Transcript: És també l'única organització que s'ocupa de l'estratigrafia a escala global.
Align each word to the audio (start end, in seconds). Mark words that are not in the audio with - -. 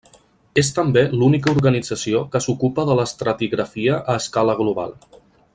És 0.61 0.71
també 0.77 1.03
l'única 1.19 1.51
organització 1.57 2.23
que 2.37 2.43
s'ocupa 2.47 2.89
de 2.91 2.97
l'estratigrafia 3.01 4.03
a 4.15 4.21
escala 4.25 4.61
global. 4.65 4.99